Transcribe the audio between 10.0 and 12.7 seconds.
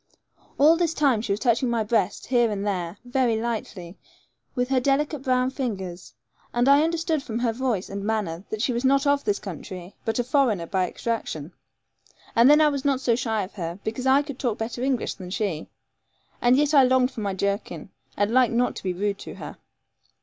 but a foreigner by extraction. And then I